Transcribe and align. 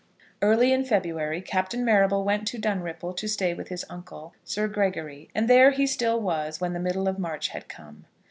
Early 0.41 0.73
in 0.73 0.83
February 0.83 1.41
Captain 1.43 1.85
Marrable 1.85 2.23
went 2.23 2.47
to 2.47 2.57
Dunripple 2.57 3.13
to 3.15 3.27
stay 3.27 3.53
with 3.53 3.67
his 3.67 3.85
uncle, 3.87 4.33
Sir 4.43 4.67
Gregory, 4.67 5.29
and 5.35 5.47
there 5.47 5.69
he 5.69 5.85
still 5.85 6.19
was 6.19 6.59
when 6.59 6.73
the 6.73 6.79
middle 6.79 7.07
of 7.07 7.19
March 7.19 7.49
had 7.49 7.69
come. 7.69 8.05